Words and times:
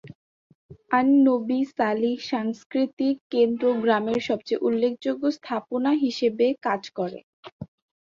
আন 0.91 1.07
Nabi 1.25 1.59
Salih 1.71 2.17
সাংস্কৃতিক 2.29 3.15
কেন্দ্র 3.31 3.65
গ্রামের 3.81 4.19
সবচেয়ে 4.27 4.63
উল্লেখযোগ্য 4.63 5.23
স্থাপনা 5.37 5.91
হিসেবে 6.03 6.45
কাজ 6.63 6.81
করে। 6.97 7.19